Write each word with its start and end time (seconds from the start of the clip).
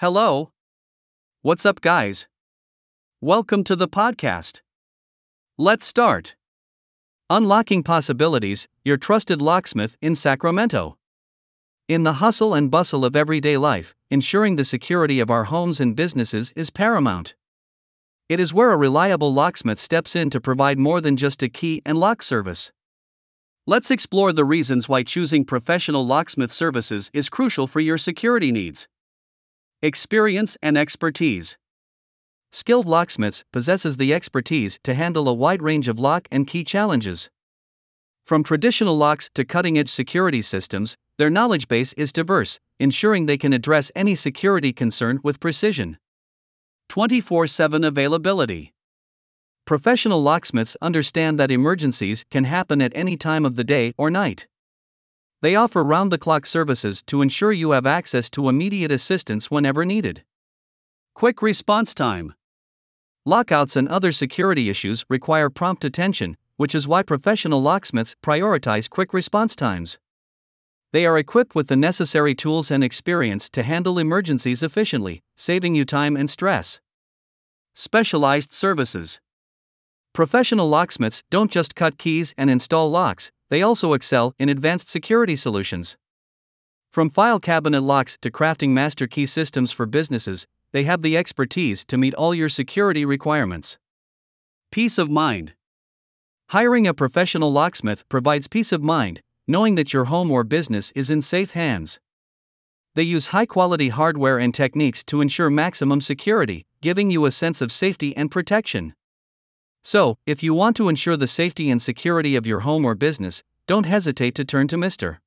Hello. 0.00 0.50
What's 1.42 1.66
up, 1.66 1.82
guys? 1.82 2.26
Welcome 3.20 3.62
to 3.64 3.76
the 3.76 3.86
podcast. 3.86 4.62
Let's 5.58 5.84
start. 5.84 6.36
Unlocking 7.28 7.82
Possibilities, 7.82 8.66
your 8.82 8.96
trusted 8.96 9.42
locksmith 9.42 9.98
in 10.00 10.14
Sacramento. 10.14 10.96
In 11.86 12.04
the 12.04 12.14
hustle 12.14 12.54
and 12.54 12.70
bustle 12.70 13.04
of 13.04 13.14
everyday 13.14 13.58
life, 13.58 13.94
ensuring 14.10 14.56
the 14.56 14.64
security 14.64 15.20
of 15.20 15.30
our 15.30 15.44
homes 15.44 15.80
and 15.82 15.94
businesses 15.94 16.54
is 16.56 16.70
paramount. 16.70 17.34
It 18.26 18.40
is 18.40 18.54
where 18.54 18.70
a 18.70 18.78
reliable 18.78 19.34
locksmith 19.34 19.78
steps 19.78 20.16
in 20.16 20.30
to 20.30 20.40
provide 20.40 20.78
more 20.78 21.02
than 21.02 21.18
just 21.18 21.42
a 21.42 21.50
key 21.50 21.82
and 21.84 21.98
lock 21.98 22.22
service. 22.22 22.72
Let's 23.66 23.90
explore 23.90 24.32
the 24.32 24.46
reasons 24.46 24.88
why 24.88 25.02
choosing 25.02 25.44
professional 25.44 26.06
locksmith 26.06 26.52
services 26.52 27.10
is 27.12 27.28
crucial 27.28 27.66
for 27.66 27.80
your 27.80 27.98
security 27.98 28.50
needs. 28.50 28.88
Experience 29.82 30.58
and 30.62 30.76
expertise. 30.76 31.56
Skilled 32.52 32.84
locksmiths 32.84 33.44
possesses 33.50 33.96
the 33.96 34.12
expertise 34.12 34.78
to 34.84 34.92
handle 34.92 35.26
a 35.26 35.32
wide 35.32 35.62
range 35.62 35.88
of 35.88 35.98
lock 35.98 36.28
and 36.30 36.46
key 36.46 36.64
challenges. 36.64 37.30
From 38.26 38.44
traditional 38.44 38.94
locks 38.94 39.30
to 39.32 39.42
cutting-edge 39.42 39.88
security 39.88 40.42
systems, 40.42 40.98
their 41.16 41.30
knowledge 41.30 41.66
base 41.66 41.94
is 41.94 42.12
diverse, 42.12 42.60
ensuring 42.78 43.24
they 43.24 43.38
can 43.38 43.54
address 43.54 43.90
any 43.96 44.14
security 44.14 44.74
concern 44.74 45.18
with 45.22 45.40
precision. 45.40 45.96
24/7 46.90 47.82
availability. 47.82 48.74
Professional 49.64 50.20
locksmiths 50.22 50.76
understand 50.82 51.38
that 51.38 51.50
emergencies 51.50 52.26
can 52.30 52.44
happen 52.44 52.82
at 52.82 52.92
any 52.94 53.16
time 53.16 53.46
of 53.46 53.56
the 53.56 53.64
day 53.64 53.94
or 53.96 54.10
night. 54.10 54.46
They 55.42 55.56
offer 55.56 55.82
round 55.82 56.12
the 56.12 56.18
clock 56.18 56.44
services 56.44 57.02
to 57.06 57.22
ensure 57.22 57.52
you 57.52 57.70
have 57.70 57.86
access 57.86 58.28
to 58.30 58.48
immediate 58.48 58.92
assistance 58.92 59.50
whenever 59.50 59.84
needed. 59.86 60.22
Quick 61.14 61.40
response 61.40 61.94
time. 61.94 62.34
Lockouts 63.24 63.74
and 63.74 63.88
other 63.88 64.12
security 64.12 64.68
issues 64.68 65.04
require 65.08 65.48
prompt 65.48 65.84
attention, 65.84 66.36
which 66.56 66.74
is 66.74 66.86
why 66.86 67.02
professional 67.02 67.62
locksmiths 67.62 68.16
prioritize 68.22 68.88
quick 68.88 69.14
response 69.14 69.56
times. 69.56 69.98
They 70.92 71.06
are 71.06 71.16
equipped 71.16 71.54
with 71.54 71.68
the 71.68 71.76
necessary 71.76 72.34
tools 72.34 72.70
and 72.70 72.84
experience 72.84 73.48
to 73.50 73.62
handle 73.62 73.98
emergencies 73.98 74.62
efficiently, 74.62 75.22
saving 75.36 75.74
you 75.74 75.84
time 75.86 76.16
and 76.16 76.28
stress. 76.28 76.80
Specialized 77.74 78.52
services. 78.52 79.20
Professional 80.12 80.68
locksmiths 80.68 81.22
don't 81.30 81.50
just 81.50 81.74
cut 81.74 81.96
keys 81.96 82.34
and 82.36 82.50
install 82.50 82.90
locks, 82.90 83.30
they 83.50 83.62
also 83.62 83.92
excel 83.92 84.34
in 84.38 84.48
advanced 84.48 84.88
security 84.88 85.36
solutions. 85.36 85.96
From 86.90 87.10
file 87.10 87.38
cabinet 87.38 87.82
locks 87.82 88.16
to 88.22 88.30
crafting 88.30 88.70
master 88.70 89.06
key 89.06 89.26
systems 89.26 89.70
for 89.70 89.86
businesses, 89.86 90.46
they 90.72 90.84
have 90.84 91.02
the 91.02 91.16
expertise 91.16 91.84
to 91.84 91.98
meet 91.98 92.14
all 92.14 92.34
your 92.34 92.48
security 92.48 93.04
requirements. 93.04 93.78
Peace 94.70 94.98
of 94.98 95.10
mind. 95.10 95.54
Hiring 96.50 96.86
a 96.86 96.94
professional 96.94 97.52
locksmith 97.52 98.08
provides 98.08 98.48
peace 98.48 98.72
of 98.72 98.82
mind, 98.82 99.20
knowing 99.46 99.74
that 99.74 99.92
your 99.92 100.06
home 100.06 100.30
or 100.30 100.44
business 100.44 100.92
is 100.94 101.10
in 101.10 101.22
safe 101.22 101.52
hands. 101.52 102.00
They 102.94 103.02
use 103.02 103.28
high 103.28 103.46
quality 103.46 103.88
hardware 103.88 104.38
and 104.38 104.54
techniques 104.54 105.04
to 105.04 105.20
ensure 105.20 105.50
maximum 105.50 106.00
security, 106.00 106.66
giving 106.80 107.10
you 107.10 107.24
a 107.24 107.30
sense 107.30 107.60
of 107.60 107.70
safety 107.70 108.16
and 108.16 108.30
protection. 108.30 108.94
So, 109.82 110.18
if 110.26 110.42
you 110.42 110.54
want 110.54 110.76
to 110.76 110.88
ensure 110.88 111.16
the 111.16 111.26
safety 111.26 111.70
and 111.70 111.80
security 111.80 112.36
of 112.36 112.46
your 112.46 112.60
home 112.60 112.84
or 112.84 112.94
business, 112.94 113.42
don't 113.66 113.86
hesitate 113.86 114.34
to 114.34 114.44
turn 114.44 114.68
to 114.68 114.76
Mr. 114.76 115.18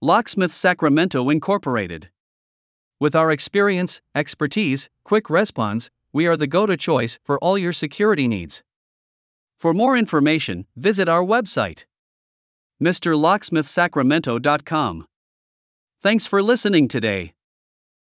Locksmith 0.00 0.52
Sacramento 0.52 1.28
Incorporated. 1.30 2.10
With 3.00 3.14
our 3.14 3.30
experience, 3.30 4.00
expertise, 4.14 4.88
quick 5.04 5.28
response, 5.28 5.90
we 6.12 6.26
are 6.26 6.36
the 6.36 6.46
go 6.46 6.66
to 6.66 6.76
choice 6.76 7.18
for 7.24 7.38
all 7.38 7.58
your 7.58 7.72
security 7.72 8.28
needs. 8.28 8.62
For 9.58 9.74
more 9.74 9.96
information, 9.96 10.66
visit 10.76 11.08
our 11.08 11.24
website 11.24 11.84
MrLocksmithSacramento.com. 12.82 15.06
Thanks 16.02 16.26
for 16.26 16.42
listening 16.42 16.88
today. 16.88 17.35